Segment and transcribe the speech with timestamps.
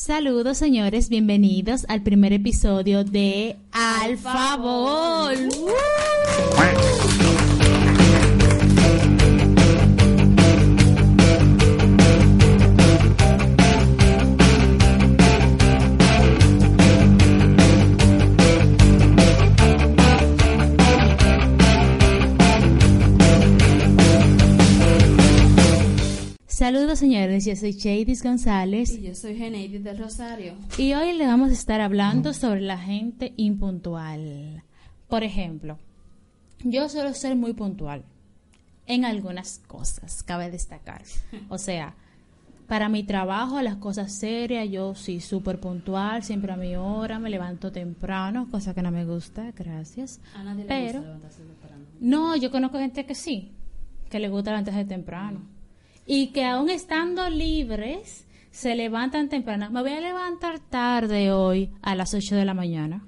[0.00, 5.34] Saludos señores, bienvenidos al primer episodio de Al favor.
[26.72, 30.54] Saludos señores, yo soy Chadis González Y yo soy Geneidis del Rosario.
[30.78, 34.62] y hoy le vamos a estar hablando sobre la gente impuntual.
[35.08, 35.78] Por ejemplo,
[36.62, 38.04] yo suelo ser muy puntual
[38.86, 41.02] en algunas cosas, cabe destacar.
[41.48, 41.96] O sea,
[42.68, 47.30] para mi trabajo, las cosas serias, yo sí súper puntual, siempre a mi hora, me
[47.30, 50.20] levanto temprano, cosa que no me gusta, gracias.
[50.36, 51.84] A nadie le Pero- gusta levantarse temprano.
[51.98, 53.50] No, yo conozco gente que sí,
[54.08, 55.49] que le gusta levantarse temprano.
[56.12, 59.70] Y que aún estando libres, se levantan temprano.
[59.70, 63.04] Me voy a levantar tarde hoy a las 8 de la mañana.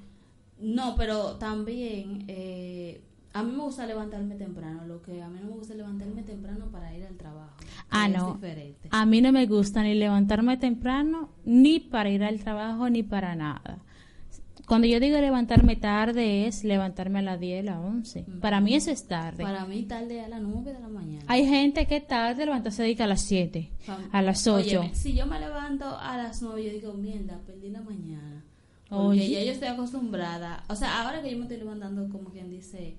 [0.61, 4.87] No, pero también eh, a mí me gusta levantarme temprano.
[4.87, 7.57] Lo que a mí no me gusta levantarme temprano para ir al trabajo.
[7.91, 8.39] Ah, no.
[8.91, 13.35] A mí no me gusta ni levantarme temprano, ni para ir al trabajo, ni para
[13.35, 13.79] nada.
[14.73, 18.25] Cuando yo digo levantarme tarde es levantarme a las 10, a las 11.
[18.41, 19.43] Para mí eso es tarde.
[19.43, 21.23] Para mí tarde a las 9 de la mañana.
[21.29, 24.81] Hay gente que tarde levantarse dedica a las 7, Fam- a las 8.
[24.81, 28.45] Óyeme, si yo me levanto a las 9, yo digo, mierda, perdí la mañana.
[28.89, 29.31] Porque Oye.
[29.31, 30.65] ya yo estoy acostumbrada.
[30.71, 32.97] O sea, ahora que yo me estoy levantando, como quien dice,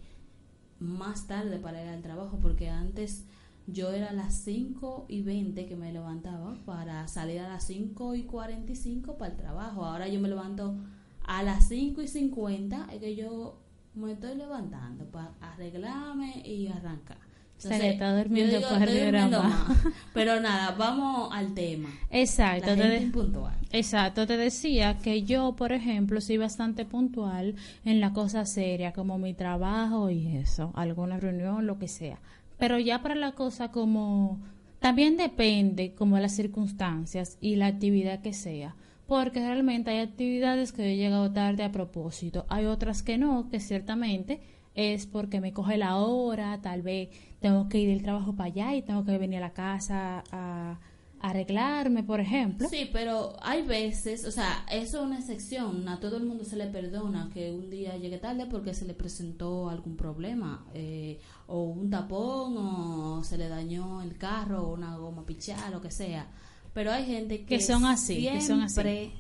[0.80, 3.26] más tarde para ir al trabajo, porque antes
[3.66, 8.14] yo era a las 5 y 20 que me levantaba para salir a las 5
[8.14, 9.86] y 45 para el trabajo.
[9.86, 10.76] Ahora yo me levanto
[11.24, 13.60] a las 5 y 50, es que yo
[13.96, 17.18] me estoy levantando para arreglarme y arrancar.
[17.58, 19.78] Sea, que está durmiendo digo, estoy durmiendo más.
[20.14, 21.90] Pero nada, vamos al tema.
[22.10, 22.68] Exacto.
[22.68, 23.56] La te gente impuntual.
[23.72, 29.18] Exacto, te decía que yo, por ejemplo, soy bastante puntual en la cosa seria, como
[29.18, 32.20] mi trabajo y eso, alguna reunión, lo que sea.
[32.58, 34.40] Pero ya para la cosa como,
[34.80, 38.76] también depende como las circunstancias y la actividad que sea.
[39.08, 42.46] Porque realmente hay actividades que yo he llegado tarde a propósito.
[42.50, 44.42] Hay otras que no, que ciertamente
[44.76, 47.10] es porque me coge la hora, tal vez
[47.40, 50.80] tengo que ir del trabajo para allá y tengo que venir a la casa a
[51.24, 52.68] arreglarme, por ejemplo.
[52.68, 55.88] Sí, pero hay veces, o sea, eso es una excepción.
[55.88, 58.94] A todo el mundo se le perdona que un día llegue tarde porque se le
[58.94, 64.98] presentó algún problema, eh, o un tapón, o se le dañó el carro, o una
[64.98, 66.28] goma pichada, lo que sea.
[66.74, 68.74] Pero hay gente que, Que son así, que son así.
[68.74, 69.12] siempre,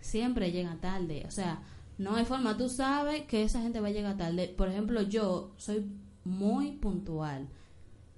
[0.00, 1.24] siempre llega tarde.
[1.26, 1.62] O sea,
[1.98, 2.56] no hay forma.
[2.56, 4.48] Tú sabes que esa gente va a llegar tarde.
[4.48, 5.86] Por ejemplo, yo soy
[6.24, 7.48] muy puntual.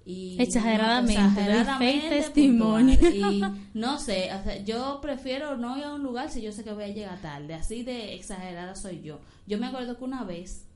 [0.05, 2.97] Y Exageradamente, exageradamente testimonio.
[3.11, 3.41] Y
[3.73, 6.73] no sé, o sea, yo prefiero no ir a un lugar si yo sé que
[6.73, 7.55] voy a llegar tarde.
[7.55, 9.19] Así de exagerada soy yo.
[9.47, 10.67] Yo me acuerdo que una vez,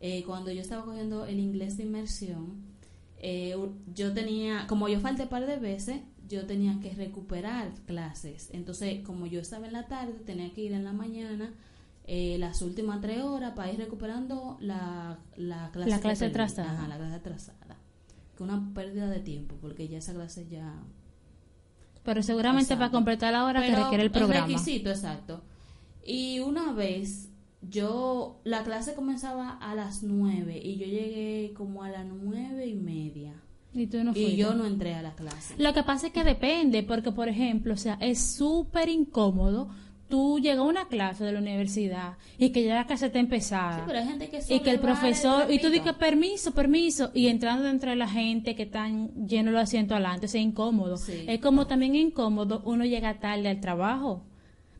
[0.00, 2.64] eh, cuando yo estaba cogiendo el inglés de inmersión,
[3.18, 3.54] eh,
[3.94, 8.50] yo tenía, como yo falté un par de veces, yo tenía que recuperar clases.
[8.52, 11.54] Entonces, como yo estaba en la tarde, tenía que ir en la mañana.
[12.10, 16.72] eh, las últimas tres horas para ir recuperando la, la clase, La que clase atrasada.
[16.72, 17.76] Ajá, la clase atrasada.
[18.36, 20.74] Que una pérdida de tiempo, porque ya esa clase ya
[22.02, 24.46] Pero seguramente para completar la hora que pero requiere el programa.
[24.46, 25.42] requisito, exacto.
[26.04, 27.28] Y una vez
[27.60, 32.74] yo, la clase comenzaba a las nueve y yo llegué como a las nueve y
[32.74, 33.34] media.
[33.74, 35.54] Y tú no y yo no entré a la clase.
[35.58, 39.68] Lo que pasa es que depende, porque por ejemplo, o sea, es súper incómodo
[40.08, 43.76] tú llegas a una clase de la universidad y que ya la clase está empezada.
[43.76, 47.28] Sí, pero hay gente que y que el profesor, y tú dices permiso, permiso, y
[47.28, 50.96] entrando dentro de la gente que están llenos los asientos adelante, o sea, incómodo.
[50.96, 51.24] Sí.
[51.28, 54.24] Es como también incómodo uno llega tarde al trabajo.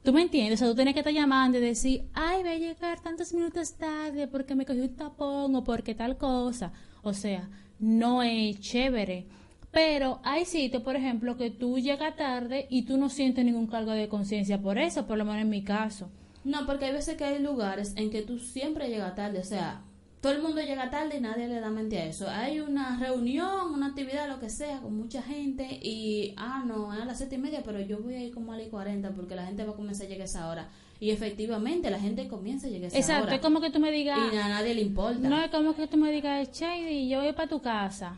[0.03, 0.61] ¿Tú me entiendes?
[0.61, 3.75] O sea, tú tienes que estar llamando y decir, ay, voy a llegar tantos minutos
[3.75, 6.73] tarde porque me cogí un tapón o porque tal cosa.
[7.03, 7.49] O sea,
[7.79, 9.27] no es chévere.
[9.71, 13.93] Pero hay sitios, por ejemplo, que tú llegas tarde y tú no sientes ningún cargo
[13.93, 16.09] de conciencia por eso, por lo menos en mi caso.
[16.45, 19.83] No, porque hay veces que hay lugares en que tú siempre llegas tarde, o sea,
[20.21, 22.29] todo el mundo llega tarde y nadie le da mente a eso.
[22.29, 27.01] Hay una reunión, una actividad, lo que sea, con mucha gente y, ah, no, es
[27.01, 29.37] a las siete y media, pero yo voy a ir como a las cuarenta porque
[29.37, 30.69] la gente va a comenzar a llegar a esa hora.
[31.01, 33.35] Y efectivamente, la gente comienza a llegar a esa Exacto, hora.
[33.37, 34.19] es como que tú me digas...
[34.33, 35.29] Y a nadie le importa.
[35.29, 38.17] No es como que tú me digas, Shady, yo voy para tu casa.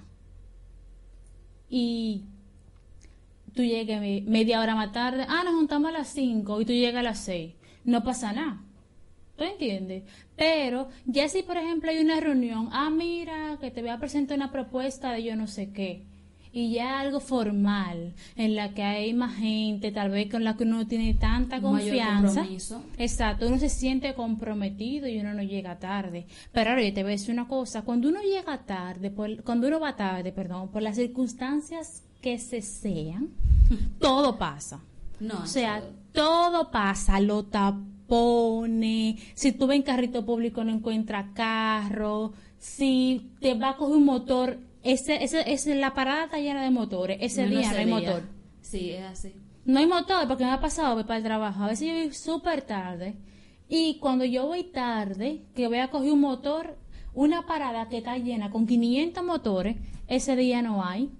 [1.69, 2.23] Y
[3.55, 5.25] tú llegues me- media hora más tarde.
[5.29, 7.55] Ah, nos juntamos a las 5 y tú llegas a las 6.
[7.85, 8.62] No pasa nada.
[9.37, 10.05] ¿Tú entiendes?
[10.37, 12.69] Pero ya si, por ejemplo, hay una reunión.
[12.73, 16.05] Ah, mira, que te voy a presentar una propuesta de yo no sé qué.
[16.52, 20.64] Y ya algo formal, en la que hay más gente, tal vez con la que
[20.64, 22.35] uno no tiene tanta mayor confianza.
[22.41, 22.82] compromiso.
[22.99, 26.26] Exacto, uno se siente comprometido y uno no llega tarde.
[26.52, 29.69] Pero ahora yo te voy a decir una cosa, cuando uno llega tarde, por- cuando
[29.69, 33.29] uno va tarde, perdón, por las circunstancias que se sean,
[34.00, 34.81] todo pasa.
[35.20, 35.82] No, O sea,
[36.12, 43.55] todo pasa, lo tapones, si tú ves en carrito público no encuentras carro, si te
[43.55, 47.47] va a coger un motor, ese, ese, ese, la parada está llena de motores, ese
[47.47, 47.94] menos día no hay día.
[47.94, 48.23] motor.
[48.61, 49.35] Sí, es así.
[49.65, 51.62] No hay motor porque me ha pasado voy para el trabajo.
[51.62, 53.17] A veces yo voy súper tarde.
[53.69, 56.77] Y cuando yo voy tarde, que voy a coger un motor,
[57.15, 59.77] una parada que está llena con 500 motores,
[60.09, 61.11] ese día no hay.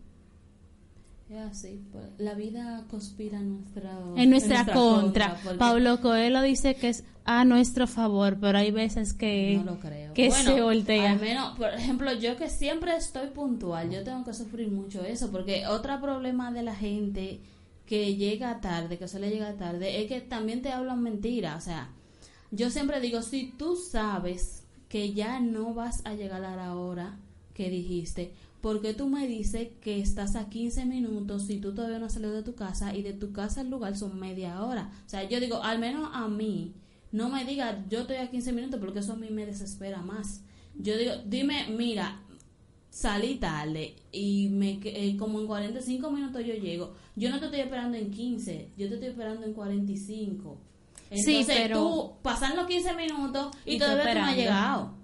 [1.93, 5.37] Pues, La vida conspira a nuestra, En nuestra, contra.
[5.59, 10.13] Pablo Coelho dice que es a nuestro favor, pero hay veces que, No lo creo.
[10.13, 11.13] que Bueno, se voltea.
[11.13, 15.31] Al menos, por ejemplo, yo que siempre estoy puntual, yo tengo que sufrir mucho eso,
[15.31, 17.39] porque otro problema de la gente
[17.87, 21.63] que llega tarde, que suele llegar tarde, es que también te hablan mentiras.
[21.63, 21.91] O sea,
[22.51, 27.17] yo siempre digo, si tú sabes que ya no vas a llegar a la hora
[27.55, 31.99] que dijiste, ¿por qué tú me dices que estás a 15 minutos si tú todavía
[31.99, 34.91] no has salido de tu casa y de tu casa al lugar son media hora?
[35.07, 36.75] O sea, yo digo, al menos a mí,
[37.13, 40.43] no me diga yo estoy a 15 minutos porque eso a mí me desespera más.
[40.79, 42.21] Yo digo, dime, mira,
[42.91, 46.95] salí tarde y me eh, como en 45 minutos yo llego.
[47.17, 50.59] Yo no te estoy esperando en 15, yo te estoy esperando en 45.
[51.13, 54.95] Sí, Entonces pero- tú pasan los 15 minutos y, Y todavía tú no has llegado.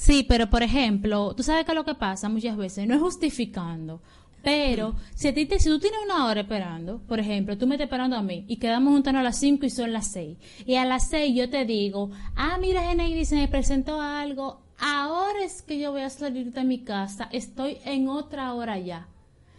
[0.00, 4.00] Sí, pero por ejemplo, tú sabes que lo que pasa muchas veces, no es justificando,
[4.42, 7.74] pero si, a ti te- si tú tienes una hora esperando, por ejemplo, tú me
[7.74, 10.76] estás esperando a mí y quedamos juntos a las 5 y son las 6, y
[10.76, 15.60] a las 6 yo te digo, ah, mira, Geneidi, se me presentó algo, ahora es
[15.60, 19.06] que yo voy a salir de mi casa, estoy en otra hora ya.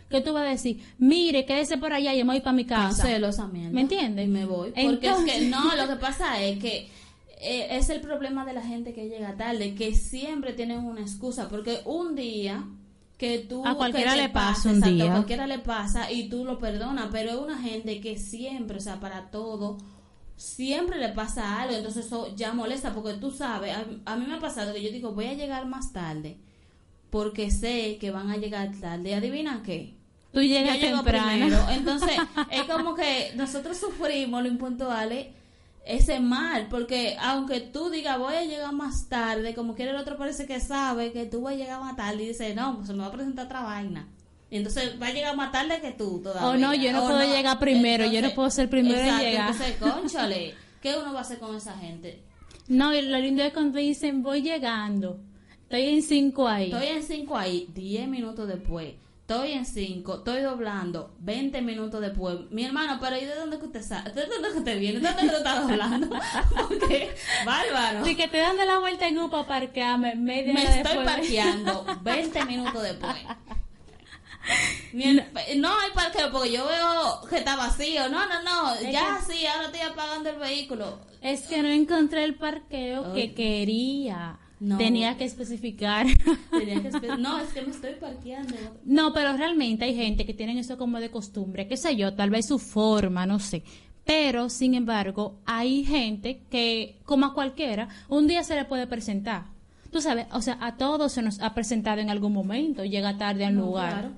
[0.10, 0.82] ¿Qué tú vas a decir?
[0.98, 3.04] Mire, quédese por allá y me voy para mi casa.
[3.04, 3.72] Cancelo esa mierda.
[3.72, 4.26] ¿Me entiendes?
[4.26, 4.72] Y me voy.
[4.72, 6.90] Porque es Entonces- que, no, lo que pasa es que
[7.42, 11.50] eh, es el problema de la gente que llega tarde, que siempre tienen una excusa.
[11.50, 12.64] Porque un día
[13.18, 13.66] que tú.
[13.66, 15.06] A cualquiera le pasa un exacto, día.
[15.06, 17.10] A cualquiera le pasa y tú lo perdonas.
[17.12, 19.78] Pero es una gente que siempre, o sea, para todo.
[20.36, 24.34] Siempre le pasa algo, entonces eso ya molesta porque tú sabes, a, a mí me
[24.34, 26.40] ha pasado que yo digo voy a llegar más tarde
[27.12, 29.14] porque sé que van a llegar tarde.
[29.14, 29.94] ¿Adivina qué?
[30.32, 31.70] Tú llegas Yo temprano.
[31.70, 32.18] Entonces,
[32.52, 35.28] es como que nosotros sufrimos lo impuntuales
[35.86, 40.18] ese mal, porque aunque tú digas voy a llegar más tarde, como quiera el otro
[40.18, 42.94] parece que sabe que tú vas a llegar más tarde y dice, no, pues se
[42.94, 44.08] me va a presentar otra vaina.
[44.50, 46.48] Y entonces va a llegar más tarde que tú todavía.
[46.48, 49.52] Oh, no, yo no puedo llegar primero, yo no puedo ser primero en exacto, llegar.
[49.52, 52.22] Entonces, conchale, ¿qué uno va a hacer con esa gente?
[52.68, 55.20] No, y lo lindo es cuando dicen voy llegando.
[55.64, 56.66] Estoy en cinco ahí.
[56.66, 58.94] Estoy en 5 ahí, 10 minutos después.
[59.22, 62.38] Estoy en 5, estoy doblando, 20 minutos después.
[62.50, 64.12] Mi hermano, pero ¿y de dónde que usted sabe?
[64.12, 65.00] ¿De dónde que usted viene?
[65.00, 66.10] ¿De dónde que usted está doblando?
[66.68, 67.16] Porque,
[67.46, 68.00] bárbaro.
[68.00, 71.06] Así que te dan de la vuelta en U para parquearme media Me estoy después.
[71.08, 73.16] parqueando 20 minutos después.
[74.94, 78.10] Her- no hay parqueo porque yo veo que está vacío.
[78.10, 78.74] No, no, no.
[78.76, 81.00] Es Ya que- sí, ahora estoy apagando el vehículo.
[81.22, 83.14] Es que no encontré el parqueo Ay.
[83.30, 84.40] que quería.
[84.62, 84.78] No.
[84.78, 86.06] Tenía que especificar.
[86.52, 88.56] Tenía que esper- No, es que me estoy parqueando.
[88.86, 92.30] no, pero realmente hay gente que tienen eso como de costumbre, qué sé yo, tal
[92.30, 93.64] vez su forma, no sé.
[94.06, 99.46] Pero, sin embargo, hay gente que, como a cualquiera, un día se le puede presentar.
[99.92, 103.46] Tú sabes, o sea, a todos se nos ha presentado en algún momento, llega tarde
[103.46, 103.92] al No, lugar.
[103.94, 104.12] claro.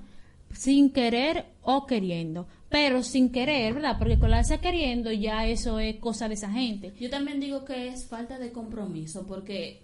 [0.52, 2.46] sin querer o queriendo.
[2.68, 3.96] Pero sin querer, ¿verdad?
[3.98, 6.92] Porque con la esa queriendo ya eso es cosa de esa gente.
[7.00, 9.80] Yo también digo que es falta de compromiso, porque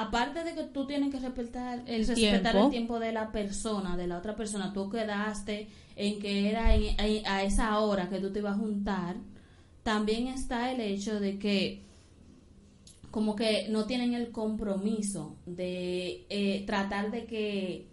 [0.00, 2.64] aparte de que tú tienes que respetar El respetar tiempo.
[2.64, 6.98] el tiempo de la persona, de la otra persona, tú quedaste en que era en-
[6.98, 9.16] en- a esa hora que tú te ibas a juntar,
[9.82, 11.82] también está el hecho de que
[13.10, 17.88] como que no tienen el compromiso de eh, tratar de que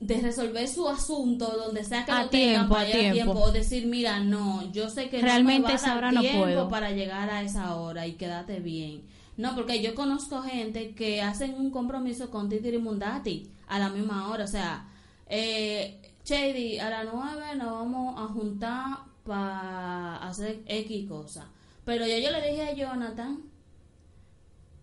[0.00, 3.32] de resolver su asunto donde sea que A lo tengan tiempo, para a tiempo.
[3.32, 6.12] o decir mira no yo sé que Realmente no me va a esa dar hora
[6.12, 6.68] no tiempo puedo.
[6.70, 9.02] para llegar a esa hora y quédate bien
[9.40, 14.28] no porque yo conozco gente que hacen un compromiso con Titi Mundati a la misma
[14.28, 14.44] hora.
[14.44, 14.86] O sea
[15.28, 21.48] eh, Chady a las nueve nos vamos a juntar para hacer X cosa.
[21.84, 23.38] Pero ya yo le dije a Jonathan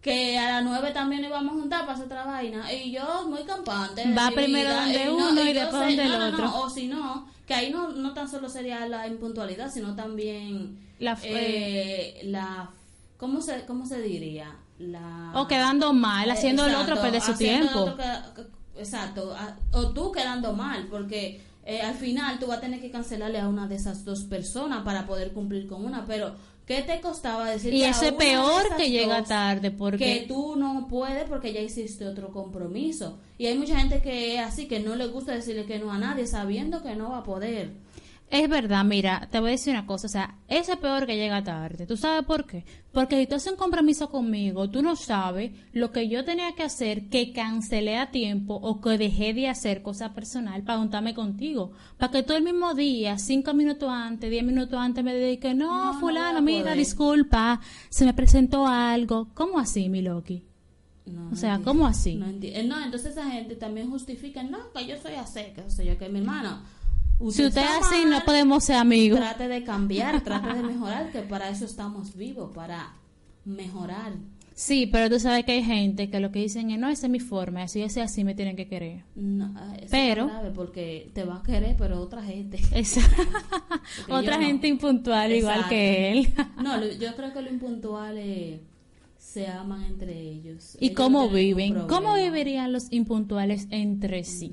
[0.01, 2.73] que a las nueve también íbamos a juntar para hacer otra vaina.
[2.73, 6.11] Y yo muy campante Va primero vida, donde y uno y yo después donde el
[6.11, 6.61] no, no, no, otro.
[6.61, 11.17] o si no que ahí no, no tan solo sería la impuntualidad sino también La
[11.23, 12.71] eh, la
[13.17, 14.55] ¿cómo se, cómo se diría?
[14.79, 17.95] la O quedando mal, haciendo el otro perder su tiempo.
[17.95, 19.35] que- exacto,
[19.73, 23.47] o tú quedando mal, porque eh, al final tú vas a tener que cancelarle a
[23.47, 27.73] una de esas dos personas para poder cumplir con una, pero ¿qué te costaba decir
[27.73, 31.59] Y eso es peor que llega tarde tarde que porque tú no puedes porque ya
[31.59, 33.17] hiciste otro compromiso.
[33.39, 35.97] Y hay mucha gente que es así, que no le gusta decirle que no a
[35.97, 37.71] nadie, sabiendo que no va a poder.
[38.29, 41.43] Es verdad, mira, te voy a decir una cosa, o sea, es peor que llega
[41.45, 41.85] tarde.
[41.85, 42.65] ¿Tú sabes por qué?
[42.91, 46.63] Porque si tú haces un compromiso conmigo, tú no sabes lo que yo tenía que
[46.63, 51.71] hacer, que cancelé a tiempo o que dejé de hacer cosa personal para juntarme contigo.
[51.97, 55.67] Para que tú el mismo día, cinco minutos antes, diez minutos antes, me dedique, no,
[55.67, 56.77] No, no fulano, a mira, poder".
[56.77, 59.29] disculpa, se me presentó algo.
[59.35, 60.43] ¿Cómo así, mi Loki?
[61.05, 61.71] No, O sea, entiendo.
[61.71, 62.15] ¿cómo así?
[62.15, 65.85] No, eh, no, entonces esa gente también justifica, no, que yo soy así, que soy
[65.85, 66.59] yo, que mi hermano.
[67.19, 69.19] Si usted es así, mal, no podemos ser amigos.
[69.19, 72.93] Trate de cambiar, trate de mejorar, que para eso estamos vivos, para
[73.45, 74.13] mejorar.
[74.53, 77.11] Sí, pero tú sabes que hay gente que lo que dicen es, no, esa es
[77.11, 79.03] mi forma, así es así, me tienen que querer.
[79.15, 82.59] No, ah, eso Pero- es grave porque te va a querer, pero otra gente.
[82.73, 83.01] Esa-
[84.09, 84.45] Otra no.
[84.45, 86.27] gente impuntual igual que él.
[86.63, 88.59] No, yo creo que lo impuntual es
[89.19, 90.75] se aman entre ellos.
[90.79, 91.87] ¿Y Ellos cómo viven?
[91.87, 94.51] ¿Cómo vivirían los impuntuales entre sí?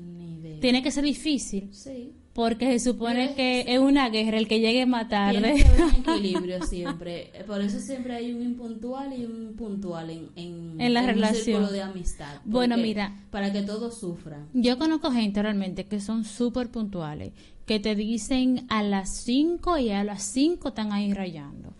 [0.61, 2.11] Tiene que ser difícil, Sí.
[2.35, 5.55] Porque se supone que es una guerra el que llegue más Tiene tarde.
[5.55, 7.31] que haber un equilibrio siempre.
[7.33, 11.71] Eh, Por eso siempre hay un impuntual y un puntual en, en, En la relación.
[11.71, 12.41] de amistad.
[12.43, 13.15] Bueno, mira.
[13.31, 14.49] Para que todos sufran.
[14.53, 17.31] Yo conozco gente realmente que son súper puntuales,
[17.65, 21.73] que te dicen a las 5 y a las 5 están ahí rayando.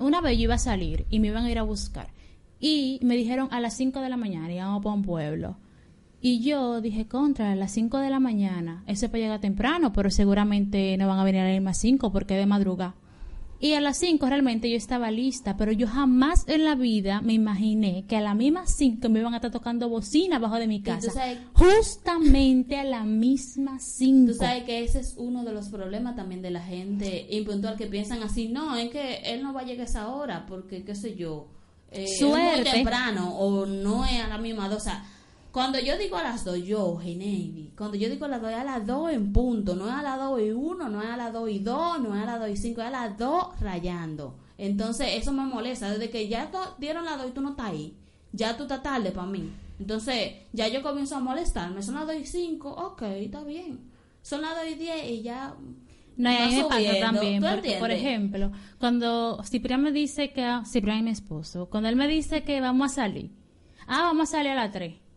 [0.00, 2.08] Una vez yo iba a salir y me iban a ir a buscar
[2.60, 5.56] y me dijeron a las 5 de la mañana y vamos para un pueblo.
[6.20, 9.92] Y yo dije, contra, a las 5 de la mañana, eso es para llegar temprano,
[9.92, 12.94] pero seguramente no van a venir a las mismas 5 porque es de madrugada.
[13.60, 17.32] Y a las 5 realmente yo estaba lista, pero yo jamás en la vida me
[17.32, 20.80] imaginé que a las mismas 5 me iban a estar tocando bocina abajo de mi
[20.80, 21.10] casa.
[21.12, 24.32] sabes- Justamente a la misma 5.
[24.32, 27.86] Tú sabes que ese es uno de los problemas también de la gente impuntual que
[27.86, 30.94] piensan así, no, es que él no va a llegar a esa hora porque, qué
[30.94, 31.48] sé yo,
[31.90, 34.76] eh, es muy temprano o no es a la misma hora.
[34.76, 35.04] O sea,
[35.52, 38.56] cuando yo digo a las dos, yo, Genevi, cuando yo digo a las dos, es
[38.56, 41.16] a las dos en punto, no es a las dos y uno, no es a
[41.16, 43.58] las dos y dos, no es a las dos y cinco, es a las dos
[43.60, 44.36] rayando.
[44.58, 47.96] Entonces, eso me molesta, desde que ya dieron las dos y tú no estás ahí,
[48.32, 49.50] ya tú estás tarde para mí.
[49.80, 53.80] Entonces, ya yo comienzo a molestarme, son las dos y cinco, ok, está bien.
[54.22, 55.54] Son las dos y diez y ya...
[56.16, 58.50] No, y a va mí me pasa también, ¿Tú porque, por ejemplo,
[58.80, 62.90] cuando Ciprián me dice que, Ciprián es mi esposo, cuando él me dice que vamos
[62.90, 63.30] a salir,
[63.86, 65.07] ah, vamos a salir a las 3.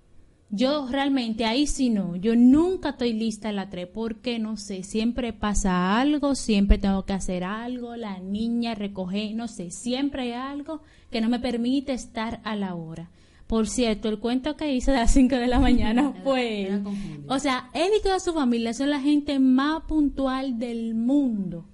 [0.54, 4.84] Yo realmente ahí sí no, yo nunca estoy lista a las 3 porque no sé,
[4.84, 10.32] siempre pasa algo, siempre tengo que hacer algo, la niña recoge, no sé, siempre hay
[10.34, 13.10] algo que no me permite estar a la hora.
[13.48, 16.82] Por cierto, el cuento que hice de las 5 de la mañana fue.
[17.28, 21.66] O sea, él y toda su familia son la gente más puntual del mundo.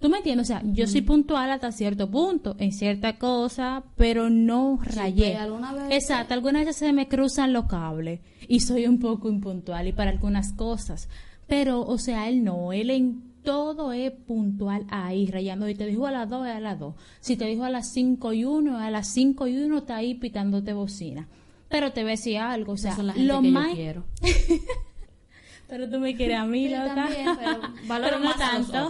[0.00, 0.46] ¿Tú me entiendes?
[0.46, 5.30] O sea, yo soy puntual hasta cierto punto, en cierta cosa, pero no rayé.
[5.32, 9.28] pero alguna vez- Exacto, algunas veces se me cruzan los cables y soy un poco
[9.28, 11.08] impuntual y para algunas cosas.
[11.48, 15.68] Pero, o sea, él no, él en todo es puntual ahí, rayando.
[15.68, 16.94] Y te dijo a las 2, es a las 2.
[17.20, 20.14] Si te dijo a las 5 y 1, a las 5 y 1 está ahí
[20.14, 21.26] pitándote bocina.
[21.68, 23.68] Pero te voy a decir algo, o sea, son la gente lo que más...
[23.70, 24.04] yo quiero.
[25.68, 26.94] Pero tú me quieres a mí, Sí, loca.
[26.94, 28.88] también, pero Pero no tanto.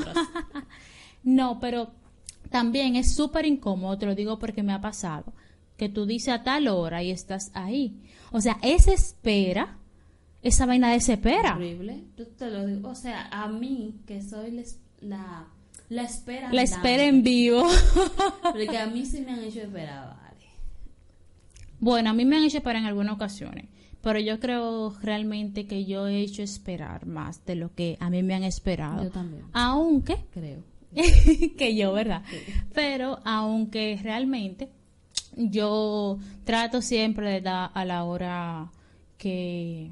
[1.23, 1.91] No, pero
[2.51, 5.33] también es súper incómodo, te lo digo porque me ha pasado,
[5.77, 8.01] que tú dices a tal hora y estás ahí.
[8.33, 9.77] O sea, esa espera,
[10.43, 11.55] esa vaina desespera.
[11.57, 12.05] Horrible.
[12.17, 12.89] Yo te lo digo.
[12.91, 15.47] O sea, a mí, que soy les- la,
[15.89, 16.53] la espera.
[16.53, 17.67] La espera en vivo.
[18.43, 20.47] Porque a mí sí me han hecho esperar, vale.
[21.81, 23.67] bueno, a mí me han hecho esperar en algunas ocasiones,
[24.03, 28.23] pero yo creo realmente que yo he hecho esperar más de lo que a mí
[28.23, 29.05] me han esperado.
[29.05, 29.45] Yo también.
[29.53, 30.63] Aunque Creo.
[31.59, 32.23] que yo, ¿verdad?
[32.73, 34.71] Pero aunque realmente
[35.37, 38.71] yo trato siempre de dar a la hora
[39.17, 39.91] que,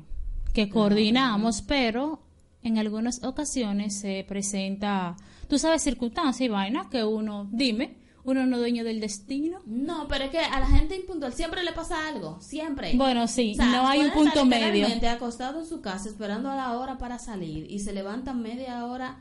[0.53, 2.21] que coordinamos, pero
[2.63, 5.17] en algunas ocasiones se presenta,
[5.49, 9.61] tú sabes, circunstancias y vainas que uno, dime, uno no es dueño del destino.
[9.67, 12.41] No, pero es que a la gente impuntual siempre le pasa algo.
[12.41, 12.93] Siempre.
[12.97, 14.67] Bueno, sí, O sea, no hay un punto medio.
[14.67, 18.85] literalmente acostado en su casa esperando a la hora para salir y se levantan media
[18.85, 19.21] hora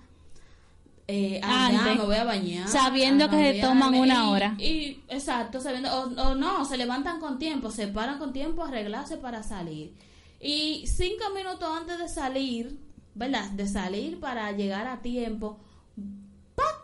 [1.08, 1.98] eh, Antes.
[1.98, 4.56] me voy a bañar Sabiendo que se toman una y- hora.
[4.58, 8.68] y exacto sabiendo o, o no se levantan con tiempo se paran con tiempo a
[8.70, 9.94] arreglarse para salir
[10.40, 12.80] y cinco minutos antes de salir
[13.14, 15.60] verdad de salir para llegar a tiempo
[16.56, 16.76] ¡pac!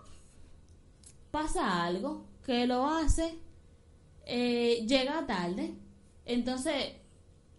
[1.32, 3.36] pasa algo que lo hace
[4.26, 5.74] eh, llega tarde
[6.26, 6.94] entonces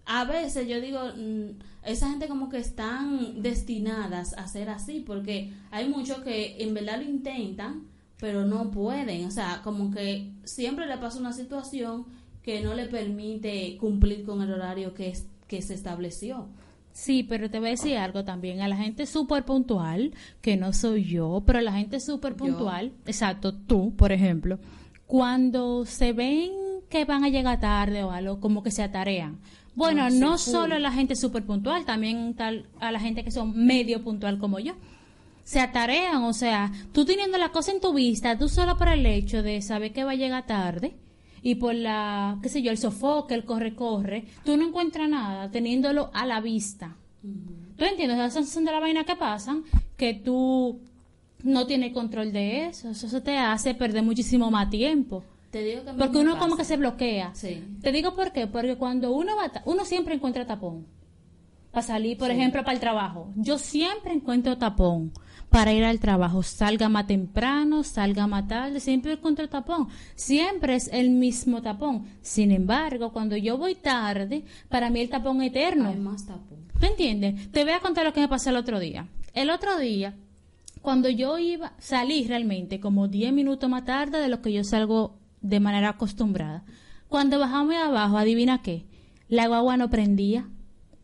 [0.07, 5.53] a veces yo digo, mm, esa gente como que están destinadas a ser así, porque
[5.71, 7.87] hay muchos que en verdad lo intentan,
[8.19, 9.27] pero no pueden.
[9.27, 12.07] O sea, como que siempre le pasa una situación
[12.43, 16.49] que no le permite cumplir con el horario que, es, que se estableció.
[16.93, 18.61] Sí, pero te voy a decir algo también.
[18.61, 22.93] A la gente súper puntual, que no soy yo, pero a la gente súper puntual,
[23.07, 24.59] exacto, tú, por ejemplo,
[25.07, 26.62] cuando se ven
[26.93, 29.39] que van a llegar tarde o algo, como que se atarean.
[29.75, 33.31] Bueno, Ah, no solo a la gente súper puntual, también tal, a la gente que
[33.31, 34.75] son medio puntual como yo.
[35.43, 39.07] Se atarean, o sea, tú teniendo la cosa en tu vista, tú solo por el
[39.07, 40.95] hecho de saber que va a llegar tarde
[41.43, 46.11] y por la, qué sé yo, el sofoque, el corre-corre, tú no encuentras nada teniéndolo
[46.13, 46.95] a la vista.
[47.77, 48.19] ¿Tú entiendes?
[48.19, 49.65] Esas son de la vaina que pasan,
[49.97, 50.79] que tú
[51.43, 52.91] no tienes control de eso.
[52.91, 55.25] Eso se te hace perder muchísimo más tiempo.
[55.53, 57.31] Te digo que Porque uno como que se bloquea.
[57.35, 57.63] Sí.
[57.83, 58.47] Te digo por qué.
[58.47, 60.87] Porque cuando uno va, uno siempre encuentra tapón.
[61.71, 62.35] Para salir, por Sí.
[62.35, 63.31] ejemplo, para el trabajo.
[63.37, 65.13] Yo siempre encuentro tapón
[65.51, 66.43] para ir al trabajo.
[66.43, 69.89] Salga más temprano, salga más tarde, siempre encuentro tapón.
[70.15, 72.07] Siempre es el mismo tapón.
[72.23, 75.91] Sin embargo, cuando yo voy tarde, para mí el tapón es eterno.
[75.91, 76.67] Hay más tapón.
[76.81, 77.53] ¿Tú entiendes?
[77.53, 79.07] Te voy a contar lo que me pasó el otro día.
[79.35, 80.15] El otro día,
[80.81, 85.19] cuando yo iba, salí realmente como 10 minutos más tarde de lo que yo salgo
[85.43, 86.65] de manera acostumbrada.
[87.09, 88.87] Cuando bajamos abajo, adivina qué,
[89.29, 90.49] la guagua no prendía.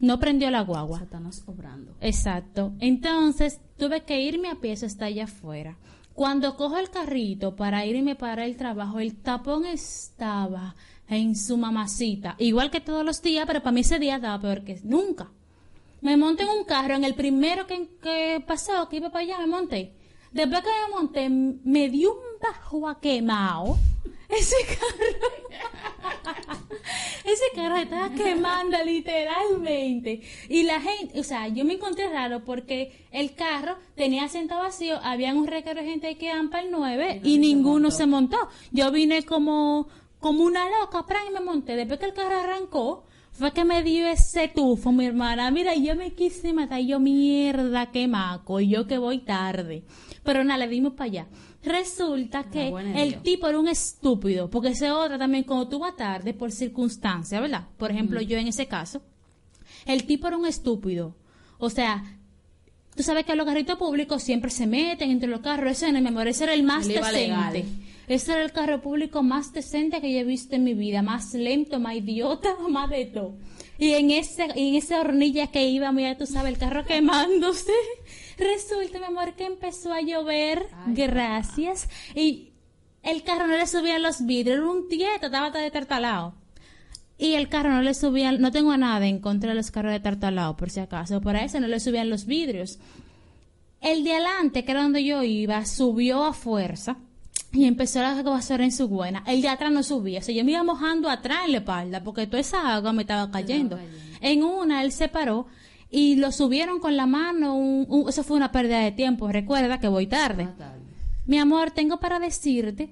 [0.00, 1.00] No prendió la guagua.
[1.00, 1.96] Satanás obrando.
[2.00, 2.72] Exacto.
[2.78, 5.76] Entonces tuve que irme a pie, eso está allá afuera.
[6.14, 10.74] Cuando cojo el carrito para irme para el trabajo, el tapón estaba
[11.08, 12.36] en su mamacita.
[12.38, 15.30] Igual que todos los días, pero para mí ese día estaba peor que nunca.
[16.00, 19.38] Me monté en un carro, en el primero que, que pasó, que iba para allá,
[19.38, 19.94] me monté.
[20.32, 23.78] Después que me monté, me dio un bajo a quemado.
[24.28, 25.48] Ese carro.
[27.24, 30.22] Ese carro estaba quemando literalmente.
[30.48, 34.98] Y la gente, o sea, yo me encontré raro porque el carro tenía asiento vacío,
[35.02, 37.96] había un reguero de gente que iban para el 9 y, ninguno montó.
[37.96, 38.48] se montó.
[38.70, 39.88] Yo vine como,
[40.20, 41.76] como una loca, pran, y me monté.
[41.76, 43.04] Después que el carro arrancó,
[43.38, 45.50] fue que me dio ese tufo, mi hermana.
[45.52, 49.84] Mira, yo me quise matar, yo mierda, qué maco, yo que voy tarde.
[50.24, 51.26] Pero nada, le dimos para allá.
[51.62, 55.78] Resulta que buena de el tipo era un estúpido, porque ese otra también, cuando tú
[55.78, 57.68] vas tarde por circunstancia, ¿verdad?
[57.76, 59.02] Por ejemplo, yo en ese caso,
[59.86, 61.14] el tipo era un estúpido.
[61.58, 62.02] O sea,
[62.96, 65.70] tú sabes que los carritos públicos siempre se meten entre los carros.
[65.70, 67.64] Ese, en mi memoria, ese era el más legal.
[68.08, 71.02] Ese era el carro público más decente que yo he visto en mi vida.
[71.02, 73.36] Más lento, más idiota, más de todo.
[73.78, 77.72] Y en ese, en esa hornilla que iba, mira, tú sabes, el carro quemándose.
[78.38, 80.66] Resulta, mi amor, que empezó a llover.
[80.86, 81.88] Ay, gracias.
[82.14, 82.52] Y
[83.02, 84.56] el carro no le subían los vidrios.
[84.56, 86.34] Era un tieto, estaba de tartalado.
[87.18, 90.00] Y el carro no le subían, no tengo nada en contra de los carros de
[90.00, 91.20] tartalado, por si acaso.
[91.20, 92.78] Por eso no le subían los vidrios.
[93.80, 96.96] El de adelante, que era donde yo iba, subió a fuerza
[97.52, 99.22] y empezó la basura en su buena.
[99.26, 100.18] El de atrás no subía.
[100.20, 103.02] O sea, yo me iba mojando atrás en la espalda porque toda esa agua me
[103.02, 103.78] estaba cayendo.
[104.20, 105.46] En una, él se paró
[105.90, 107.54] y lo subieron con la mano.
[107.56, 109.28] un- un- eso fue una pérdida de tiempo.
[109.32, 110.48] Recuerda que voy tarde.
[110.58, 110.78] Tarde.
[111.26, 112.90] Mi amor, tengo para decirte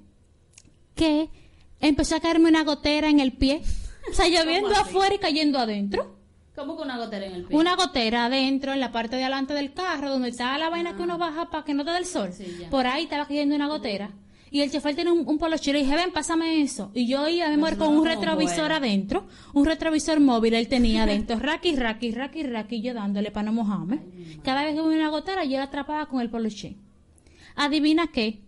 [0.94, 1.28] que
[1.80, 3.62] empezó a caerme una gotera en el pie.
[4.10, 6.14] O sea, lloviendo afuera y cayendo adentro.
[6.54, 7.56] ¿Cómo con una gotera en el pie?
[7.56, 11.02] Una gotera adentro, en la parte de adelante del carro, donde está la vaina que
[11.02, 12.30] uno baja para que no te dé el sol.
[12.32, 12.46] Sí.
[12.70, 14.10] Por ahí estaba cayendo una gotera.
[14.50, 16.90] Y el chofer tiene un, un polo chile y dije, ven, pásame eso.
[16.94, 18.74] Y yo iba, mi amor, Eso con no un retrovisor bueno.
[18.76, 23.52] adentro, un retrovisor móvil él tenía adentro, raki, raki, raki, raki, yo dándole para no
[23.52, 24.02] mojarme.
[24.44, 26.76] Cada vez que hubo una gotera, yo la atrapaba con el poloché.
[27.56, 28.42] Adivina qué,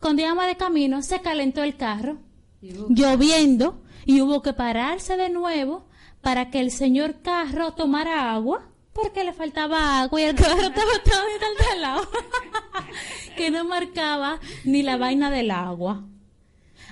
[0.00, 2.18] cuando íbamos de camino, se calentó el carro
[2.62, 5.86] Y, lloviendo y hubo que pararse de nuevo
[6.20, 10.92] para que el señor carro tomara agua porque le faltaba agua y el carro estaba
[11.04, 12.08] todo del lado
[13.36, 16.04] que no marcaba ni la vaina del agua.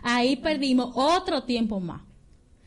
[0.02, 2.02] Ahí perdimos otro tiempo más.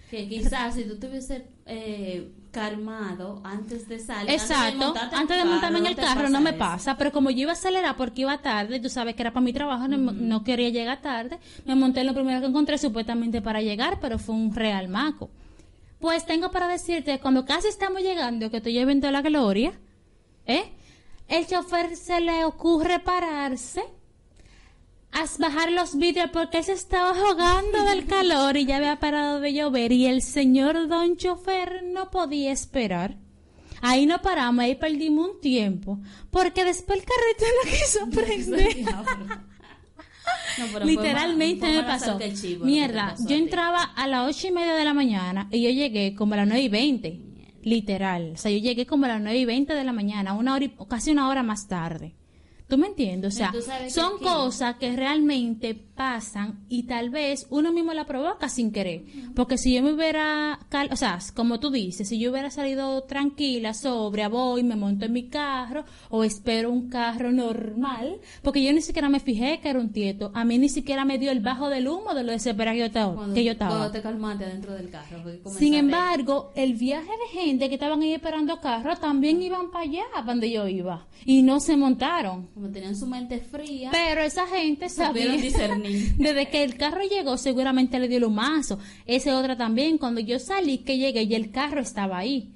[0.10, 5.80] que quizás si tú te hubieses eh, calmado antes de salir, Exacto, antes de montarme
[5.80, 6.60] en el carro no me eso.
[6.60, 9.44] pasa, pero como yo iba a acelerar porque iba tarde, tú sabes que era para
[9.44, 13.42] mi trabajo, no, no quería llegar tarde, me monté en lo primero que encontré supuestamente
[13.42, 15.30] para llegar, pero fue un real maco.
[16.06, 19.74] Pues tengo para decirte, cuando casi estamos llegando, que estoy llevando la gloria,
[20.46, 20.72] ¿eh?
[21.28, 23.84] El chofer se le ocurre pararse,
[25.12, 29.40] a bajar los vidrios porque él se estaba ahogando del calor y ya había parado
[29.40, 33.18] de llover y el señor don chofer no podía esperar.
[33.82, 35.98] Ahí no paramos, ahí perdimos un tiempo,
[36.30, 38.86] porque después el carrito no quiso prender.
[40.58, 42.18] No, Literalmente me pasó.
[42.18, 45.48] que chivo que Mierda, pasó yo entraba a las ocho y media de la mañana
[45.52, 47.22] y yo llegué como a las nueve y veinte.
[47.64, 48.32] literal.
[48.36, 50.66] O sea, yo llegué como a las 9 y 20 de la mañana, una hora
[50.66, 52.14] y, casi una hora más tarde.
[52.68, 53.34] ¿Tú me entiendes?
[53.34, 58.06] O sea, que son aquí- cosas que realmente pasan y tal vez uno mismo la
[58.06, 59.04] provoca sin querer.
[59.36, 63.04] Porque si yo me hubiera, cal- o sea, como tú dices, si yo hubiera salido
[63.04, 68.72] tranquila, sobria, voy, me monto en mi carro o espero un carro normal, porque yo
[68.74, 70.32] ni siquiera me fijé que era un tieto.
[70.34, 72.86] A mí ni siquiera me dio el bajo del humo de lo desesperada que yo
[72.86, 73.16] estaba.
[73.16, 73.72] Cuando, que yo estaba.
[73.72, 75.18] cuando te calmaste adentro del carro.
[75.24, 79.72] porque comenzaste- Sin embargo, el viaje de gente que estaban ahí esperando carro también iban
[79.72, 82.48] para allá, donde yo iba, y no se montaron.
[82.54, 85.24] Como tenían su mente fría, Pero esa gente sabía,
[86.18, 88.80] desde que el carro llegó, seguramente le dio el humazo.
[89.06, 92.52] Ese otra también, cuando yo salí, que llegué y el carro estaba ahí.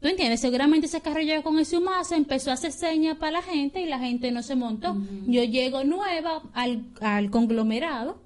[0.00, 0.40] ¿Tú entiendes?
[0.40, 3.86] Seguramente ese carro llegó con ese humazo, empezó a hacer señas para la gente y
[3.86, 4.96] la gente no se montó.
[5.26, 8.22] Yo llego nueva al, al conglomerado.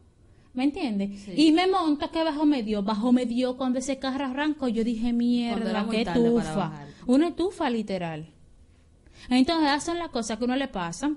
[0.54, 1.20] ¿Me entiendes?
[1.20, 1.34] Sí.
[1.36, 2.82] Y me monto que bajo me dio.
[2.82, 4.66] Bajo me dio cuando ese carro arrancó.
[4.66, 6.84] Yo dije, mierda, qué estufa.
[7.06, 8.26] Una estufa literal.
[9.30, 11.12] Entonces, esas son las cosas que uno le pasa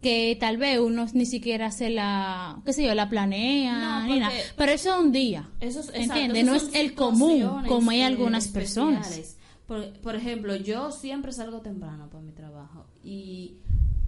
[0.00, 4.20] que tal vez uno ni siquiera se la, qué sé yo, la planea, No, ni
[4.20, 4.32] nada.
[4.56, 5.48] Pero eso es un día.
[5.60, 6.44] Eso es, ¿Entiendes?
[6.44, 9.06] No es el común, como hay eh, algunas personas.
[9.10, 9.36] especiales.
[9.66, 13.56] Por, por ejemplo, yo siempre salgo temprano para mi trabajo y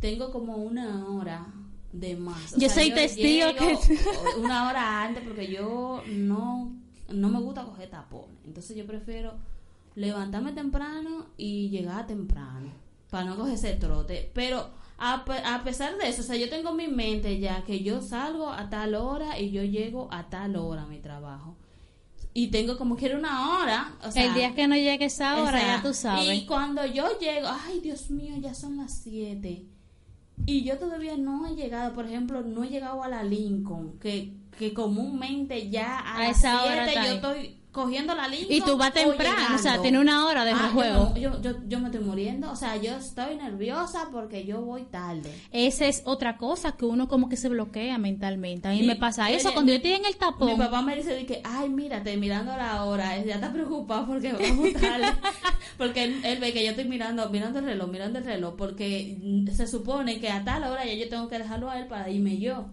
[0.01, 1.47] tengo como una hora
[1.93, 2.55] de más.
[2.55, 3.77] O Yo sea, soy testigo que-
[4.41, 6.73] una hora antes porque yo no,
[7.11, 8.37] no me gusta coger tapones.
[8.47, 9.35] Entonces yo prefiero
[9.97, 12.71] levantarme temprano y llegar temprano
[13.11, 14.31] para no coger ese trote.
[14.33, 17.83] Pero a, a pesar de eso, o sea, yo tengo en mi mente ya que
[17.83, 21.57] yo salgo a tal hora y yo llego a tal hora a mi trabajo.
[22.35, 23.95] Y tengo como que era una hora.
[24.05, 26.39] O sea, el día que no llegue esa hora, o sea, ya tú sabes.
[26.39, 29.65] Y cuando yo llego, ay Dios mío, ya son las 7.
[30.47, 34.35] Y yo todavía no he llegado, por ejemplo, no he llegado a la Lincoln, que,
[34.59, 38.53] que comúnmente ya a, A las esa hora 7 está yo estoy cogiendo la Lincoln.
[38.53, 41.15] Y tú vas temprano, o sea, tiene una hora de Ah, juego.
[41.15, 44.61] Yo, me- yo, yo, yo me estoy muriendo, o sea, yo estoy nerviosa porque yo
[44.63, 45.33] voy tarde.
[45.53, 48.67] Esa es otra cosa que uno como que se bloquea mentalmente.
[48.69, 50.49] A mí me pasa eso oye, cuando yo estoy en el tapón.
[50.53, 54.73] Mi papá me dice que, ay, mírate, mirando la hora, ya está preocupado porque vamos
[54.75, 55.07] tarde.
[55.79, 59.17] porque él, él ve que yo estoy mirando, mirando el reloj, mirando el reloj, porque
[59.55, 62.39] se supone que a tal hora ya yo tengo que dejarlo a él para irme
[62.39, 62.67] yo.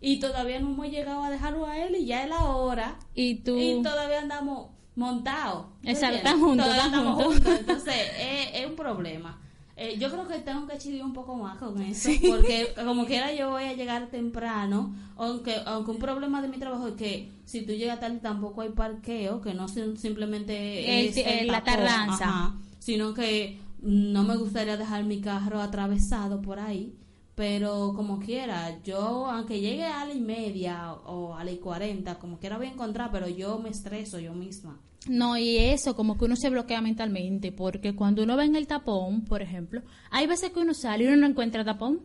[0.00, 2.96] Y todavía no hemos llegado a dejarlo a él y ya es la hora.
[3.14, 3.56] Y tú...
[3.58, 5.66] Y todavía andamos montados.
[5.82, 7.54] ¿me Exacto, están juntos, Todavía están andamos juntos.
[7.60, 9.38] Entonces, es, es un problema.
[9.76, 13.32] Eh, yo creo que tengo que chidir un poco más con eso, porque como quiera
[13.32, 17.62] yo voy a llegar temprano, aunque aunque un problema de mi trabajo es que si
[17.62, 22.24] tú llegas tarde tampoco hay parqueo, que no sim- simplemente es el la tapón, tardanza.
[22.28, 26.94] ajá, sino que no me gustaría dejar mi carro atravesado por ahí,
[27.40, 32.18] pero como quiera, yo aunque llegue a la y media o a la y cuarenta,
[32.18, 34.78] como quiera voy a encontrar, pero yo me estreso yo misma.
[35.08, 38.66] No, y eso, como que uno se bloquea mentalmente, porque cuando uno va en el
[38.66, 42.00] tapón, por ejemplo, hay veces que uno sale y uno no encuentra tapón,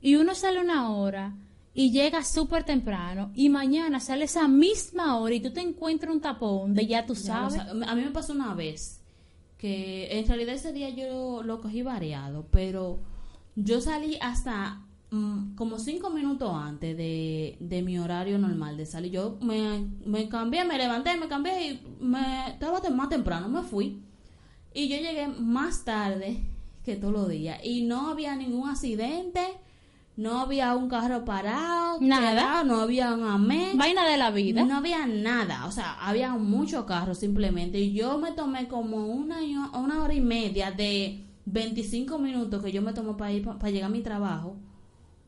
[0.00, 1.34] y uno sale una hora
[1.74, 6.20] y llega súper temprano, y mañana sale esa misma hora y tú te encuentras un
[6.20, 7.54] tapón de ya tú Ya sabes.
[7.54, 9.02] sa- A mí me pasó una vez
[9.58, 13.00] que en realidad ese día yo lo cogí variado, pero
[13.64, 19.12] yo salí hasta mm, como cinco minutos antes de, de mi horario normal de salir.
[19.12, 24.00] Yo me, me cambié, me levanté, me cambié y me estaba más temprano, me fui.
[24.72, 26.40] Y yo llegué más tarde
[26.84, 29.40] que todos los días y no había ningún accidente.
[30.16, 32.32] No había un carro parado, Nada.
[32.32, 33.78] quedado, no había un amén.
[33.78, 34.64] Vaina de la vida.
[34.64, 37.78] No había nada, o sea, había muchos carros simplemente.
[37.78, 39.38] Y yo me tomé como una,
[39.78, 43.90] una hora y media de 25 minutos que yo me tomo para ir para llegar
[43.90, 44.56] a mi trabajo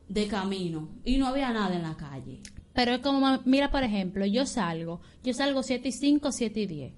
[0.07, 0.89] de camino.
[1.03, 2.41] Y no había nada en la calle.
[2.73, 6.65] Pero es como, mira, por ejemplo, yo salgo, yo salgo 7 y 5, 7 y
[6.67, 6.93] 10.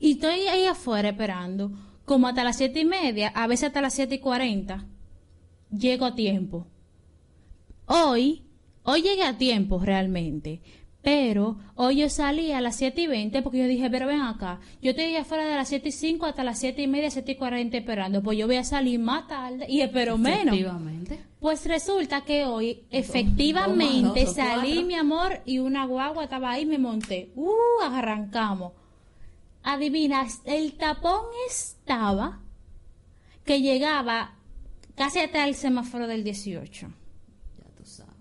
[0.00, 1.72] Y estoy ahí afuera esperando,
[2.04, 4.86] como hasta las 7 y media, a veces hasta las 7 y 40.
[5.70, 6.66] Llego a tiempo.
[7.86, 8.42] Hoy,
[8.82, 10.62] hoy llegué a tiempo realmente.
[11.04, 14.58] Pero hoy yo salí a las 7 y 20 porque yo dije, pero ven acá,
[14.80, 17.34] yo estoy afuera de las 7 y 5 hasta las 7 y media, 7 y
[17.34, 20.54] 40 esperando, pues yo voy a salir más tarde y espero menos.
[20.54, 21.20] Efectivamente.
[21.40, 24.86] Pues resulta que hoy efectivamente dos salí, cuatro.
[24.86, 27.32] mi amor, y una guagua estaba ahí, me monté.
[27.34, 28.72] Uh, arrancamos.
[29.62, 32.40] Adivina, el tapón estaba
[33.44, 34.36] que llegaba
[34.94, 36.88] casi hasta el semáforo del 18.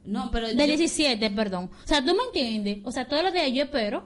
[0.06, 1.70] No, pero Del yo- 17, perdón.
[1.84, 2.80] O sea, tú me entiendes.
[2.84, 4.04] O sea, todos los días yo espero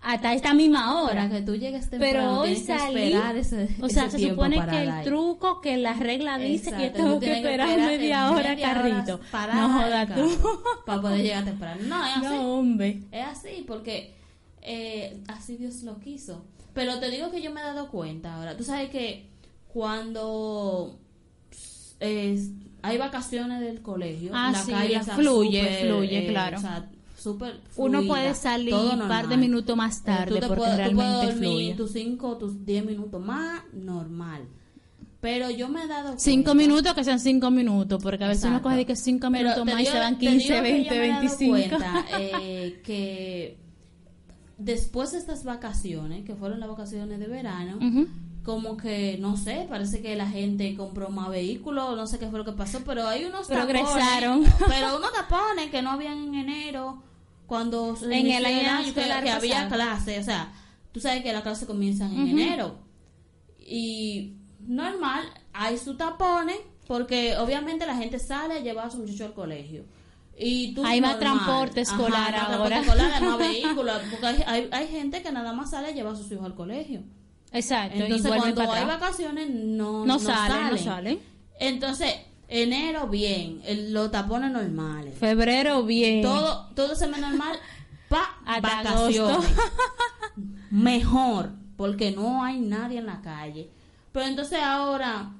[0.00, 1.28] hasta esta misma hora.
[1.28, 4.64] para que tú llegues temprano, Pero hoy que salí, ese, o sea, ese se supone
[4.68, 8.48] que el truco, que la regla dice que tengo tú que esperar esperarte media hora
[8.50, 9.20] media carrito.
[9.30, 10.38] para No jodas tú.
[10.86, 11.80] para poder llegar temprano.
[11.86, 12.24] No, es así.
[12.26, 13.02] No, hombre.
[13.12, 14.14] Es así porque
[14.60, 16.44] eh, así Dios lo quiso.
[16.74, 18.56] Pero te digo que yo me he dado cuenta ahora.
[18.56, 19.28] Tú sabes que
[19.68, 20.98] cuando
[22.00, 22.38] eh,
[22.82, 26.58] hay vacaciones del colegio, Ah, la sí, calle está fluye, súper, fluye, eh, claro.
[26.58, 30.40] o sea, súper Uno fluida, puede salir un par de minutos más Eh, tarde tú
[30.40, 31.74] te porque puedes- tú realmente puedes dormir fluye.
[31.74, 34.42] tus 5, tus 10 minutos más, normal.
[35.20, 38.42] Pero yo me he dado Cinco cuenta- minutos que sean cinco minutos, porque a veces
[38.42, 38.64] uno Exacto.
[38.70, 40.88] coge de que cinco minutos más y se digo- van te digo 15, que 20,
[40.88, 41.52] yo me he dado 25.
[41.78, 43.56] cuenta, eh, que
[44.58, 48.08] después de estas vacaciones, que fueron las vacaciones de verano, Ujú.
[48.42, 52.40] Como que, no sé, parece que la gente compró más vehículos, no sé qué fue
[52.40, 54.44] lo que pasó, pero hay unos Progresaron.
[54.44, 57.02] tapones, pero unos tapones que no habían en enero,
[57.46, 60.52] cuando se En el año que, había clase, o sea,
[60.90, 62.78] tú sabes que las clases comienzan en enero,
[63.58, 69.24] y normal, hay sus tapones, porque obviamente la gente sale a llevar a su muchacho
[69.24, 69.84] al colegio.
[70.36, 72.46] Y tú Hay más transporte escolar ahora.
[72.46, 75.90] transporte escolar, hay más vehículos, porque hay, hay, hay gente que nada más sale a
[75.92, 77.04] llevar a sus hijos al colegio.
[77.52, 78.86] Exacto, Entonces, cuando hay atrás.
[79.00, 81.20] vacaciones, no, No salen, no salen.
[81.60, 82.14] Entonces,
[82.48, 83.60] enero, bien.
[83.64, 85.16] el- los tapones normales.
[85.18, 86.22] Febrero, bien.
[86.22, 87.58] Todo, todo se ve normal
[88.08, 89.48] pa vacaciones.
[90.70, 93.70] Mejor, porque no hay nadie en la calle.
[94.12, 95.30] Pero entonces ahora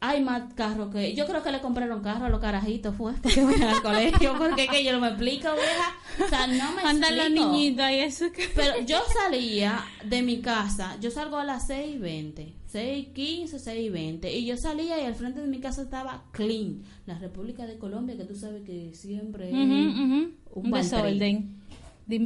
[0.00, 1.14] hay más carros que...
[1.14, 4.68] Yo creo que le compraron carro a los carajitos, fue, que vayan al colegio, porque
[4.68, 6.24] que yo no me explico, vieja.
[6.24, 8.48] O sea, no me Andan los niñitos ahí, eso que...
[8.54, 13.12] Pero yo salía de mi casa, yo salgo a las 6 y 20, 6 y
[13.12, 16.82] 15, 6 y 20, y yo salía y al frente de mi casa estaba clean.
[17.06, 20.32] La República de Colombia, que tú sabes que siempre es Ujú, ujú.
[20.52, 21.58] un Un desorden.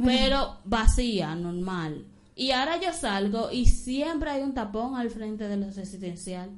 [0.05, 2.05] Pero vacía, normal.
[2.35, 6.49] Y ahora yo salgo y siempre hay un tapón al frente de la residencial.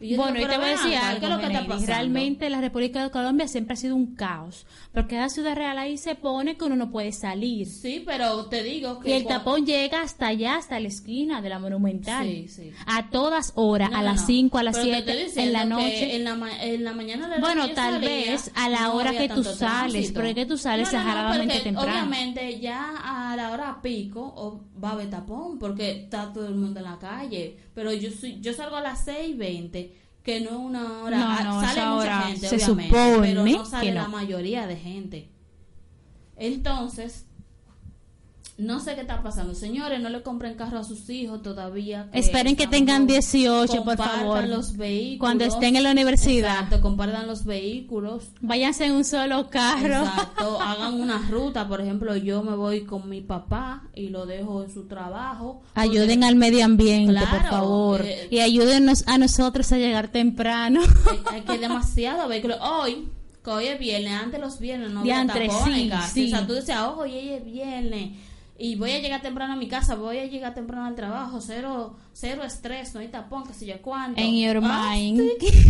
[0.00, 1.74] Y yo Bueno, digo, y te pero voy a decir algo, ¿qué es lo que
[1.76, 1.86] está?
[1.86, 5.98] Realmente la República de Colombia siempre ha sido un caos, porque cada ciudad real ahí
[5.98, 7.66] se pone que uno no puede salir.
[7.66, 9.10] Sí, pero te digo que...
[9.10, 12.26] Y el cua- tapón llega hasta allá, hasta la esquina de la Monumental.
[12.26, 12.72] Sí, sí.
[12.86, 14.26] A todas horas, No, a no, las no.
[14.26, 16.16] 5, a las Pero te estoy 7, en la noche.
[16.16, 18.94] En la, ma- en la mañana de la Bueno, tal salía, vez a la no
[18.94, 21.90] hora que tú sales, porque que tú sales No, no, no, exageradamente porque temprano.
[21.92, 22.94] Obviamente ya
[23.32, 26.84] a la hora pico o va a haber tapón porque está todo el mundo en
[26.86, 27.56] la calle.
[27.74, 28.08] Pero yo
[28.40, 29.89] yo salgo a las 6:20
[30.22, 31.18] que no es una hora.
[31.18, 34.08] No, Ah, no, sale mucha hora gente, se obviamente, supone pero no sale que la
[34.08, 35.30] mayoría de gente.
[36.36, 37.26] Entonces,
[38.60, 39.54] no sé qué está pasando.
[39.54, 42.08] Señores, no le compren carro a sus hijos todavía.
[42.12, 44.46] Esperen que tengan 18, por favor.
[44.46, 45.18] los vehículos.
[45.18, 46.54] Cuando estén en la universidad.
[46.54, 48.28] Exacto, compartan los vehículos.
[48.40, 50.00] Váyanse en un solo carro.
[50.04, 51.66] Exacto, hagan una ruta.
[51.66, 55.62] Por ejemplo, yo me voy con mi papá y lo dejo en su trabajo.
[55.74, 58.02] Ayuden al medio ambiente, por favor.
[58.04, 60.80] eh, y ayúdennos a nosotros a llegar temprano.
[61.10, 62.56] Hay, hay que demasiado vehículo.
[62.62, 63.08] Hoy,
[63.42, 66.26] que hoy es viernes, antes los viernes no había tapones sí, sí.
[66.26, 68.10] O sea, tú decías, ojo, hoy es viernes.
[68.62, 71.96] Y voy a llegar temprano a mi casa, voy a llegar temprano al trabajo, cero,
[72.12, 74.20] cero estrés, no hay tapón, que sé yo cuánto.
[74.20, 75.18] En your Ah, mind.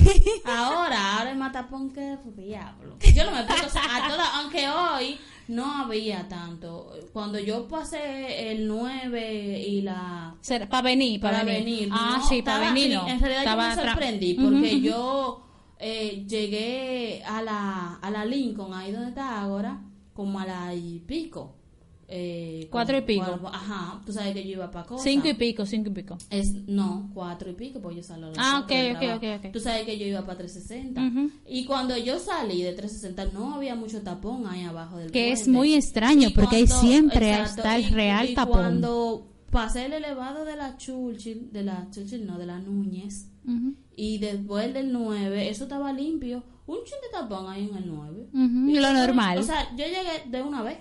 [0.44, 2.96] Ahora, ahora hay más tapón que diablo.
[3.14, 6.92] Yo no me explico, o sea, a toda- aunque hoy no había tanto.
[7.12, 10.34] Cuando yo pasé el 9 y la
[10.68, 11.64] Para venir, para, para venir.
[11.64, 11.88] venir.
[11.92, 12.94] Ah, no, sí, para venir.
[12.94, 13.06] no.
[13.06, 15.42] En realidad Estaba yo me sorprendí porque yo
[15.78, 19.80] eh, llegué a la, a la Lincoln, ahí donde está ahora,
[20.12, 21.54] como a la y pico.
[22.12, 23.40] Eh, Cuatro y pico.
[23.52, 25.04] ajá, tú sabes que yo iba para cosas.
[25.04, 26.18] Cinco y pico, cinco y pico.
[26.28, 29.52] Es, no, cuatro y pico, pues yo salgo a las Ah, cuatro del ok, ok.
[29.52, 31.00] Tú sabes que yo iba para 360.
[31.06, 31.30] Ujú.
[31.46, 35.46] Y cuando yo salí de 360 no había mucho tapón ahí abajo del Que es
[35.46, 38.58] muy extraño, Y porque ahí cuando- siempre exacto, está el y- real y tapón.
[38.58, 43.28] cuando pasé el elevado de la Churchill, de la Churchill no, de la Núñez,
[43.96, 46.42] y después del 9, eso estaba limpio.
[46.66, 48.28] Un chin de tapón ahí en el 9.
[48.32, 49.38] ujú, Y Lo normal.
[49.38, 50.78] O sea, yo llegué de una vez.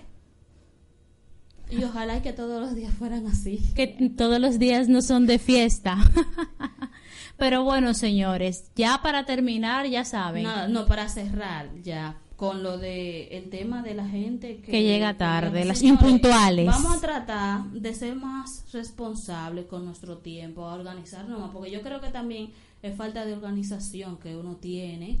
[1.70, 3.58] Y ojalá que todos los días fueran así.
[3.74, 5.98] que todos los días no son de fiesta.
[7.36, 10.46] Pero bueno, señores, ya para terminar, ya saben.
[10.68, 15.16] No, para cerrar ya con lo de el tema de la gente que, Que llega
[15.16, 16.66] tarde, las Señores, impuntuales.
[16.66, 21.82] Vamos a tratar de ser más responsables con nuestro tiempo, a organizarnos más, porque yo
[21.82, 22.50] creo que también
[22.82, 25.18] es falta de organización que uno tiene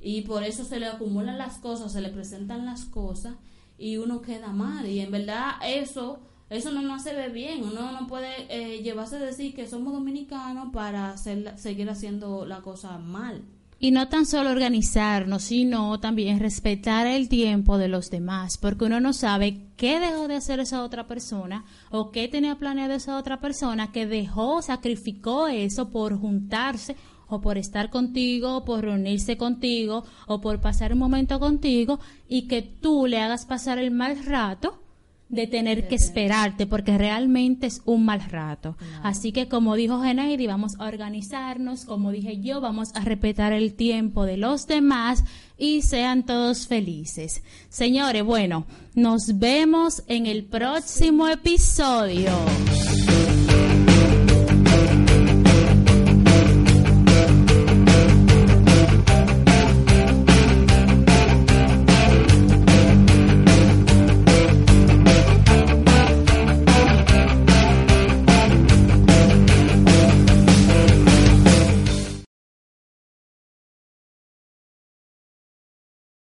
[0.00, 3.34] y por eso se le acumulan las cosas, se le presentan las cosas
[3.82, 8.06] y uno queda mal y en verdad eso eso no hace ver bien, uno no
[8.06, 13.42] puede eh, llevarse a decir que somos dominicanos para hacer, seguir haciendo la cosa mal.
[13.78, 19.00] Y no tan solo organizarnos, sino también respetar el tiempo de los demás, porque uno
[19.00, 23.40] no sabe qué dejó de hacer esa otra persona o qué tenía planeado esa otra
[23.40, 26.96] persona que dejó, sacrificó eso por juntarse
[27.32, 32.42] o por estar contigo, o por reunirse contigo, o por pasar un momento contigo y
[32.42, 34.78] que tú le hagas pasar el mal rato
[35.30, 38.76] de tener que esperarte, porque realmente es un mal rato.
[39.02, 43.72] Así que como dijo Geneidi, vamos a organizarnos, como dije yo, vamos a respetar el
[43.72, 45.24] tiempo de los demás
[45.56, 47.42] y sean todos felices.
[47.70, 52.30] Señores, bueno, nos vemos en el próximo episodio.